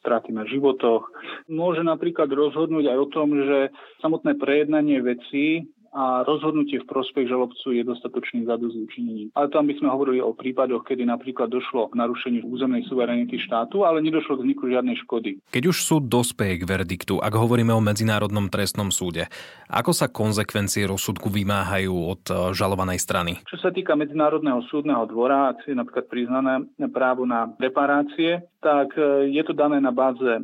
straty 0.01 0.35
na 0.35 0.45
životoch. 0.45 1.09
Môže 1.49 1.81
napríklad 1.81 2.29
rozhodnúť 2.29 2.93
aj 2.93 2.97
o 2.97 3.07
tom, 3.09 3.27
že 3.33 3.73
samotné 4.03 4.37
prejednanie 4.37 5.01
veci 5.01 5.65
a 5.93 6.21
rozhodnutie 6.23 6.81
v 6.81 6.89
prospech 6.89 7.29
žalobcu 7.29 7.73
je 7.73 7.83
dostatočným 7.85 8.45
zadozúčinením. 8.45 9.33
Ale 9.33 9.49
tam 9.49 9.65
by 9.65 9.73
sme 9.77 9.89
hovorili 9.89 10.21
o 10.21 10.33
prípadoch, 10.33 10.85
kedy 10.85 11.05
napríklad 11.05 11.49
došlo 11.49 11.89
k 11.89 11.97
narušeniu 11.97 12.45
územnej 12.45 12.85
suverenity 12.85 13.41
štátu, 13.41 13.83
ale 13.85 14.05
nedošlo 14.05 14.37
k 14.37 14.43
vzniku 14.45 14.69
žiadnej 14.69 14.97
škody. 15.05 15.41
Keď 15.49 15.63
už 15.69 15.77
súd 15.81 16.03
dospeje 16.07 16.61
k 16.61 16.67
verdiktu, 16.69 17.17
ak 17.17 17.33
hovoríme 17.33 17.73
o 17.73 17.81
Medzinárodnom 17.81 18.47
trestnom 18.53 18.93
súde, 18.93 19.27
ako 19.69 19.91
sa 19.93 20.09
konsekvencie 20.09 20.85
rozsudku 20.89 21.29
vymáhajú 21.29 21.93
od 21.93 22.23
e, 22.29 22.33
žalovanej 22.53 22.99
strany? 23.01 23.31
Čo 23.45 23.57
sa 23.57 23.69
týka 23.69 23.97
Medzinárodného 23.97 24.65
súdneho 24.69 25.05
dvora, 25.09 25.53
ak 25.53 25.65
je 25.65 25.75
napríklad 25.77 26.05
priznané 26.09 26.65
právo 26.89 27.25
na 27.25 27.49
reparácie, 27.57 28.45
tak 28.59 28.93
e, 28.99 29.31
je 29.31 29.43
to 29.45 29.53
dané 29.55 29.79
na 29.79 29.93
báze 29.93 30.27
e, 30.27 30.41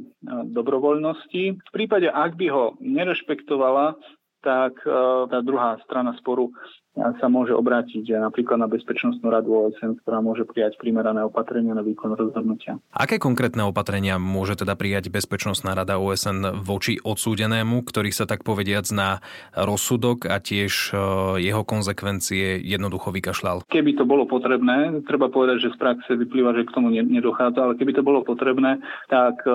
dobrovoľnosti. 0.50 1.44
V 1.60 1.72
prípade, 1.72 2.08
ak 2.08 2.40
by 2.40 2.48
ho 2.50 2.66
nerešpektovala, 2.80 3.98
tak 4.46 4.74
e, 4.86 5.28
tá 5.28 5.42
druhá 5.42 5.78
strana 5.82 6.14
sporu 6.22 6.54
sa 6.96 7.28
môže 7.28 7.52
obrátiť 7.52 8.16
napríklad 8.16 8.56
na 8.56 8.72
Bezpečnostnú 8.72 9.28
radu 9.28 9.52
OSN, 9.52 10.00
ktorá 10.00 10.24
môže 10.24 10.48
prijať 10.48 10.80
primerané 10.80 11.28
opatrenia 11.28 11.76
na 11.76 11.84
výkon 11.84 12.16
rozhodnutia. 12.16 12.80
Aké 12.96 13.20
konkrétne 13.20 13.68
opatrenia 13.68 14.16
môže 14.16 14.56
teda 14.56 14.80
prijať 14.80 15.12
Bezpečnostná 15.12 15.76
rada 15.76 16.00
OSN 16.00 16.64
voči 16.64 16.96
odsúdenému, 17.04 17.84
ktorý 17.84 18.16
sa 18.16 18.24
tak 18.24 18.48
povediac 18.48 18.88
na 18.96 19.20
rozsudok 19.52 20.32
a 20.32 20.40
tiež 20.40 20.96
e, 20.96 21.44
jeho 21.44 21.68
konsekvencie 21.68 22.64
jednoducho 22.64 23.12
vykašľal? 23.12 23.68
Keby 23.68 24.00
to 24.00 24.08
bolo 24.08 24.24
potrebné, 24.24 25.04
treba 25.04 25.28
povedať, 25.28 25.68
že 25.68 25.74
z 25.76 25.78
praxe 25.78 26.12
vyplýva, 26.16 26.56
že 26.56 26.64
k 26.64 26.76
tomu 26.80 26.96
nedochádza, 26.96 27.60
ale 27.60 27.74
keby 27.76 27.92
to 27.92 28.08
bolo 28.08 28.24
potrebné, 28.24 28.80
tak 29.12 29.44
e, 29.44 29.52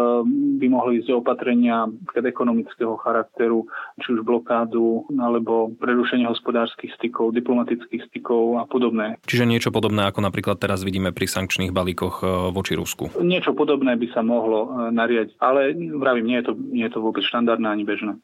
by 0.61 0.67
mohli 0.69 1.01
ísť 1.01 1.17
opatrenia 1.17 1.89
ekonomického 2.21 3.01
charakteru, 3.01 3.65
či 4.05 4.13
už 4.13 4.29
blokádu 4.29 5.09
alebo 5.17 5.73
prerušenie 5.81 6.29
hospodárskych 6.29 6.93
stykov 7.01 7.30
diplomatických 7.35 8.11
stykov 8.11 8.61
a 8.61 8.65
podobné. 8.69 9.17
Čiže 9.25 9.49
niečo 9.49 9.71
podobné, 9.71 10.07
ako 10.07 10.21
napríklad 10.23 10.61
teraz 10.61 10.83
vidíme 10.87 11.11
pri 11.15 11.27
sankčných 11.27 11.75
balíkoch 11.75 12.17
e, 12.21 12.25
voči 12.53 12.77
Rusku. 12.77 13.11
Niečo 13.19 13.57
podobné 13.57 13.97
by 13.97 14.07
sa 14.13 14.21
mohlo 14.21 14.69
e, 14.69 14.69
nariadiť, 14.95 15.39
ale 15.41 15.75
vravím, 15.97 16.31
nie 16.31 16.39
je 16.43 16.45
to, 16.51 16.53
nie 16.59 16.85
je 16.87 16.93
to 16.93 17.01
vôbec 17.01 17.23
štandardné 17.25 17.67
ani 17.67 17.85
bežné. 17.89 18.19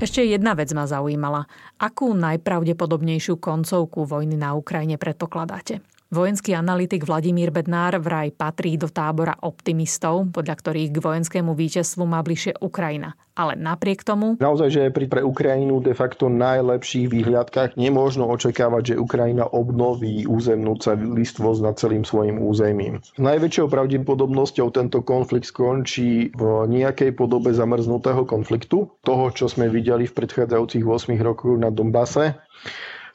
Ešte 0.00 0.24
jedna 0.24 0.56
vec 0.56 0.72
ma 0.72 0.88
zaujímala. 0.88 1.44
Akú 1.76 2.16
najpravdepodobnejšiu 2.16 3.36
koncovku 3.36 4.08
vojny 4.08 4.32
na 4.32 4.56
Ukrajine 4.56 4.96
predpokladáte? 4.96 5.84
Vojenský 6.10 6.58
analytik 6.58 7.06
Vladimír 7.06 7.54
Bednár 7.54 7.94
vraj 8.02 8.34
patrí 8.34 8.74
do 8.74 8.90
tábora 8.90 9.38
optimistov, 9.46 10.26
podľa 10.34 10.58
ktorých 10.58 10.90
k 10.90 10.98
vojenskému 10.98 11.54
víťazstvu 11.54 12.02
má 12.02 12.18
bližšie 12.26 12.58
Ukrajina. 12.58 13.14
Ale 13.38 13.54
napriek 13.54 14.02
tomu... 14.02 14.34
Naozaj, 14.42 14.68
že 14.74 14.82
pri 14.90 15.06
pre 15.06 15.22
Ukrajinu 15.22 15.78
de 15.78 15.94
facto 15.94 16.26
najlepších 16.26 17.06
výhľadkách 17.14 17.78
nemôžno 17.78 18.26
očakávať, 18.26 18.82
že 18.90 18.94
Ukrajina 18.98 19.46
obnoví 19.54 20.26
územnú 20.26 20.82
celistvosť 20.82 21.60
nad 21.62 21.78
celým 21.78 22.02
svojim 22.02 22.42
územím. 22.42 22.98
Najväčšou 23.14 23.70
pravdepodobnosťou 23.70 24.66
tento 24.74 25.06
konflikt 25.06 25.46
skončí 25.46 26.34
v 26.34 26.42
nejakej 26.74 27.14
podobe 27.14 27.54
zamrznutého 27.54 28.26
konfliktu, 28.26 28.90
toho, 29.06 29.30
čo 29.30 29.46
sme 29.46 29.70
videli 29.70 30.10
v 30.10 30.16
predchádzajúcich 30.18 30.82
8 30.82 31.14
rokoch 31.22 31.54
na 31.54 31.70
Donbase 31.70 32.34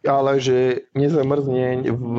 ale 0.06 0.40
že 0.40 0.88
nezamrzne 0.94 1.86
v 1.90 2.18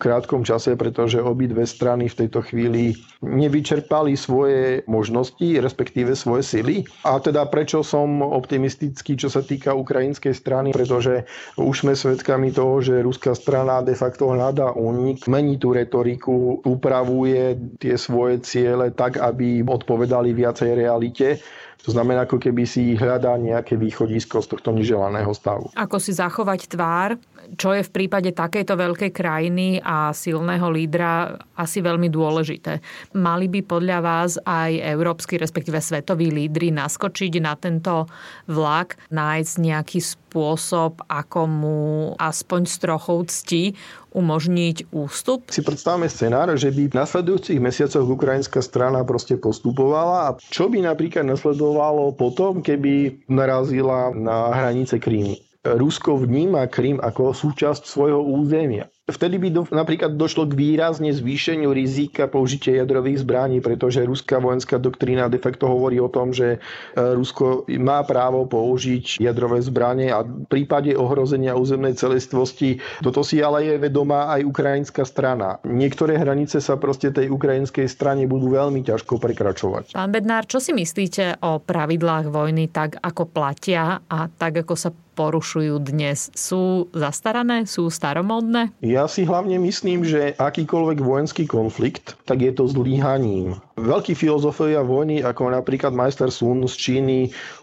krátkom 0.00 0.42
čase, 0.42 0.74
pretože 0.74 1.22
obidve 1.22 1.68
strany 1.68 2.08
v 2.08 2.18
tejto 2.26 2.42
chvíli 2.42 2.96
nevyčerpali 3.22 4.16
svoje 4.16 4.82
možnosti, 4.88 5.60
respektíve 5.60 6.16
svoje 6.16 6.42
sily. 6.42 6.76
A 7.04 7.20
teda 7.20 7.46
prečo 7.46 7.84
som 7.84 8.24
optimistický, 8.24 9.14
čo 9.14 9.28
sa 9.28 9.44
týka 9.44 9.76
ukrajinskej 9.76 10.32
strany, 10.32 10.72
pretože 10.72 11.28
už 11.60 11.86
sme 11.86 11.94
svedkami 11.94 12.50
toho, 12.50 12.80
že 12.80 13.04
ruská 13.04 13.36
strana 13.36 13.84
de 13.84 13.94
facto 13.94 14.32
hľadá 14.32 14.72
únik, 14.74 15.28
mení 15.28 15.60
tú 15.60 15.76
retoriku, 15.76 16.64
upravuje 16.64 17.56
tie 17.78 17.94
svoje 18.00 18.40
ciele 18.42 18.90
tak, 18.90 19.20
aby 19.20 19.62
odpovedali 19.62 20.32
viacej 20.32 20.70
realite 20.74 21.38
to 21.80 21.90
znamená, 21.90 22.28
ako 22.28 22.36
keby 22.36 22.68
si 22.68 22.92
hľadá 22.96 23.36
nejaké 23.40 23.76
východisko 23.80 24.44
z 24.44 24.46
tohto 24.52 24.70
neželaného 24.76 25.32
stavu. 25.32 25.72
Ako 25.76 25.96
si 25.96 26.12
zachovať 26.12 26.68
tvár, 26.68 27.16
čo 27.56 27.74
je 27.74 27.82
v 27.82 27.94
prípade 27.94 28.30
takejto 28.34 28.74
veľkej 28.76 29.10
krajiny 29.10 29.82
a 29.82 30.14
silného 30.14 30.68
lídra 30.70 31.38
asi 31.56 31.82
veľmi 31.82 32.10
dôležité. 32.10 32.78
Mali 33.16 33.50
by 33.50 33.60
podľa 33.66 33.98
vás 34.02 34.36
aj 34.42 34.78
európsky, 34.94 35.40
respektíve 35.40 35.78
svetoví 35.82 36.30
lídry 36.30 36.70
naskočiť 36.74 37.32
na 37.42 37.54
tento 37.58 38.06
vlak, 38.46 38.98
nájsť 39.10 39.54
nejaký 39.58 40.00
spôsob, 40.02 41.02
ako 41.10 41.40
mu 41.46 41.80
aspoň 42.18 42.60
s 42.66 42.76
trochou 42.78 43.24
cti 43.26 43.74
umožniť 44.10 44.90
ústup? 44.90 45.46
Si 45.50 45.62
predstavme 45.62 46.10
scenár, 46.10 46.50
že 46.58 46.70
by 46.74 46.90
v 46.90 46.98
nasledujúcich 46.98 47.62
mesiacoch 47.62 48.06
ukrajinská 48.06 48.58
strana 48.58 49.06
proste 49.06 49.38
postupovala 49.38 50.34
a 50.34 50.36
čo 50.38 50.66
by 50.66 50.82
napríklad 50.82 51.26
nasledovalo 51.26 52.14
potom, 52.14 52.58
keby 52.62 53.22
narazila 53.30 54.10
na 54.14 54.50
hranice 54.50 54.98
Krímu. 54.98 55.49
Rusko 55.60 56.16
vníma 56.16 56.64
Krym 56.72 57.04
ako 57.04 57.36
súčasť 57.36 57.84
svojho 57.84 58.24
územia. 58.24 58.88
Vtedy 59.10 59.36
by 59.42 59.48
do, 59.52 59.62
napríklad 59.68 60.16
došlo 60.16 60.48
k 60.48 60.56
výrazne 60.56 61.12
zvýšeniu 61.12 61.68
rizika 61.74 62.30
použitia 62.30 62.80
jadrových 62.80 63.26
zbraní, 63.26 63.58
pretože 63.60 64.06
ruská 64.06 64.40
vojenská 64.40 64.80
doktrína 64.80 65.28
de 65.28 65.36
facto 65.36 65.68
hovorí 65.68 66.00
o 66.00 66.08
tom, 66.08 66.32
že 66.32 66.56
e, 66.56 66.58
Rusko 66.96 67.68
má 67.76 68.00
právo 68.06 68.46
použiť 68.46 69.20
jadrové 69.20 69.60
zbranie 69.60 70.08
a 70.14 70.24
v 70.24 70.46
prípade 70.48 70.94
ohrozenia 70.94 71.58
územnej 71.58 71.92
celistvosti 71.98 72.80
toto 73.04 73.20
si 73.20 73.42
ale 73.44 73.66
je 73.66 73.76
vedomá 73.82 74.32
aj 74.32 74.46
ukrajinská 74.46 75.02
strana. 75.04 75.60
Niektoré 75.66 76.16
hranice 76.16 76.62
sa 76.62 76.80
proste 76.80 77.12
tej 77.12 77.28
ukrajinskej 77.28 77.90
strane 77.90 78.24
budú 78.30 78.54
veľmi 78.54 78.80
ťažko 78.86 79.18
prekračovať. 79.20 79.92
Pán 79.92 80.08
Bednár, 80.14 80.46
čo 80.46 80.62
si 80.62 80.72
myslíte 80.72 81.42
o 81.44 81.58
pravidlách 81.60 82.30
vojny 82.30 82.70
tak, 82.70 82.96
ako 83.02 83.28
platia 83.28 84.00
a 84.06 84.30
tak, 84.30 84.64
ako 84.64 84.74
sa 84.78 84.94
porušujú 85.20 85.76
dnes? 85.84 86.32
Sú 86.32 86.88
zastarané? 86.96 87.68
Sú 87.68 87.92
staromódne? 87.92 88.72
Ja 88.80 89.04
si 89.04 89.28
hlavne 89.28 89.60
myslím, 89.60 90.00
že 90.08 90.32
akýkoľvek 90.40 91.04
vojenský 91.04 91.44
konflikt, 91.44 92.16
tak 92.24 92.40
je 92.40 92.56
to 92.56 92.64
zlíhaním 92.64 93.60
Veľkí 93.80 94.12
filozofovia 94.12 94.84
vojny, 94.84 95.24
ako 95.24 95.56
napríklad 95.56 95.96
majster 95.96 96.28
Sun 96.28 96.68
z 96.68 96.76
Číny, 96.76 97.18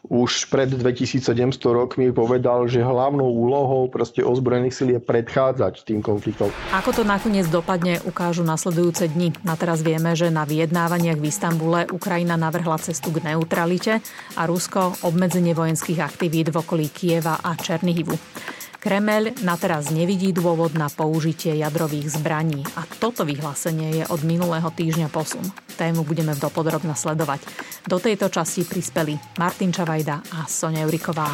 už 0.10 0.50
pred 0.50 0.66
2700 0.66 1.30
rokmi 1.70 2.10
povedal, 2.10 2.66
že 2.66 2.82
hlavnou 2.82 3.30
úlohou 3.30 3.86
proste 3.86 4.26
ozbrojených 4.26 4.74
síl 4.74 4.90
je 4.98 5.02
predchádzať 5.04 5.86
tým 5.86 6.02
konfliktom. 6.02 6.50
Ako 6.74 6.90
to 6.90 7.04
nakoniec 7.06 7.46
dopadne, 7.54 8.02
ukážu 8.02 8.42
nasledujúce 8.42 9.14
dni. 9.14 9.30
Na 9.46 9.54
teraz 9.54 9.86
vieme, 9.86 10.18
že 10.18 10.34
na 10.34 10.50
vyjednávaniach 10.50 11.22
v 11.22 11.28
Istambule 11.30 11.82
Ukrajina 11.94 12.34
navrhla 12.34 12.82
cestu 12.82 13.14
k 13.14 13.22
neutralite 13.22 14.02
a 14.34 14.42
Rusko 14.50 15.06
obmedzenie 15.06 15.54
vojenských 15.54 16.02
aktivít 16.02 16.50
v 16.50 16.66
okolí 16.66 16.90
Kieva 16.90 17.38
a 17.46 17.47
Černihivu. 17.56 18.18
Kremeľ 18.78 19.42
na 19.42 19.58
teraz 19.58 19.90
nevidí 19.90 20.32
dôvod 20.32 20.78
na 20.78 20.88
použitie 20.88 21.58
jadrových 21.58 22.14
zbraní 22.14 22.62
a 22.78 22.86
toto 22.86 23.26
vyhlásenie 23.26 24.00
je 24.00 24.04
od 24.08 24.22
minulého 24.22 24.70
týždňa 24.70 25.10
posun. 25.10 25.44
Tému 25.76 26.06
budeme 26.06 26.38
dopodrobne 26.38 26.94
sledovať. 26.94 27.42
Do 27.90 27.98
tejto 27.98 28.30
časti 28.30 28.64
prispeli 28.64 29.18
Martin 29.42 29.74
Čavajda 29.74 30.22
a 30.30 30.46
Sonia 30.46 30.86
Juriková. 30.86 31.26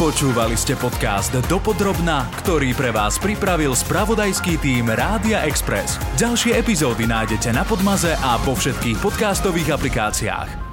Počúvali 0.00 0.56
ste 0.56 0.74
podcast 0.74 1.36
Dopodrobna, 1.46 2.26
ktorý 2.42 2.72
pre 2.72 2.90
vás 2.90 3.20
pripravil 3.20 3.76
spravodajský 3.76 4.58
tým 4.58 4.88
Rádia 4.90 5.44
Express. 5.44 6.00
Ďalšie 6.16 6.56
epizódy 6.56 7.04
nájdete 7.04 7.52
na 7.52 7.62
Podmaze 7.62 8.16
a 8.18 8.40
vo 8.40 8.56
všetkých 8.56 8.98
podcastových 9.04 9.76
aplikáciách. 9.76 10.69